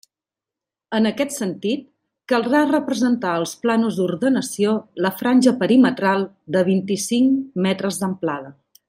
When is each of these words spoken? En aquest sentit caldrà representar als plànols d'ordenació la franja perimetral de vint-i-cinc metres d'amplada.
En 0.99 1.07
aquest 1.09 1.33
sentit 1.41 1.83
caldrà 2.33 2.61
representar 2.71 3.35
als 3.41 3.53
plànols 3.65 3.99
d'ordenació 4.01 4.75
la 5.07 5.13
franja 5.23 5.55
perimetral 5.63 6.27
de 6.57 6.65
vint-i-cinc 6.75 7.57
metres 7.69 8.03
d'amplada. 8.05 8.55